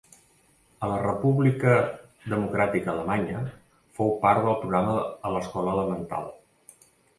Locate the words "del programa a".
4.49-5.35